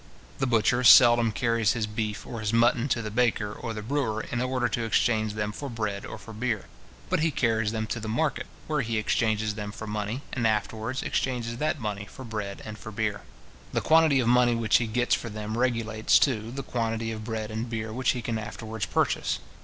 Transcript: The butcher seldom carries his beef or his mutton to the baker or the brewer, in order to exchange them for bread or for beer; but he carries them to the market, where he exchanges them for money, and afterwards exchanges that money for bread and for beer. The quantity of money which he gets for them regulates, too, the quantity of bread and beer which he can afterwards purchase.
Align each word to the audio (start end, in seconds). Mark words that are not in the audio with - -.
The 0.39 0.47
butcher 0.47 0.83
seldom 0.83 1.31
carries 1.31 1.73
his 1.73 1.85
beef 1.85 2.25
or 2.25 2.39
his 2.39 2.51
mutton 2.51 2.89
to 2.89 3.03
the 3.03 3.11
baker 3.11 3.53
or 3.53 3.71
the 3.71 3.83
brewer, 3.83 4.21
in 4.31 4.41
order 4.41 4.67
to 4.67 4.83
exchange 4.83 5.35
them 5.35 5.51
for 5.51 5.69
bread 5.69 6.07
or 6.07 6.17
for 6.17 6.33
beer; 6.33 6.65
but 7.07 7.19
he 7.19 7.29
carries 7.29 7.71
them 7.71 7.85
to 7.85 7.99
the 7.99 8.07
market, 8.09 8.47
where 8.65 8.81
he 8.81 8.97
exchanges 8.97 9.53
them 9.53 9.71
for 9.71 9.85
money, 9.85 10.23
and 10.33 10.47
afterwards 10.47 11.03
exchanges 11.03 11.57
that 11.57 11.79
money 11.79 12.05
for 12.09 12.25
bread 12.25 12.63
and 12.65 12.79
for 12.79 12.91
beer. 12.91 13.21
The 13.73 13.81
quantity 13.81 14.19
of 14.19 14.27
money 14.27 14.55
which 14.55 14.77
he 14.77 14.87
gets 14.87 15.13
for 15.13 15.29
them 15.29 15.55
regulates, 15.55 16.17
too, 16.17 16.49
the 16.49 16.63
quantity 16.63 17.11
of 17.11 17.23
bread 17.23 17.51
and 17.51 17.69
beer 17.69 17.93
which 17.93 18.13
he 18.13 18.23
can 18.23 18.39
afterwards 18.39 18.87
purchase. 18.87 19.37